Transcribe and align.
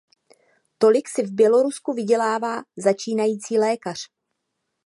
Tolik 0.77 1.09
si 1.09 1.23
v 1.27 1.31
Bělorusku 1.31 1.93
vydělá 1.93 2.63
začínající 2.77 3.57
lékař. 3.59 3.99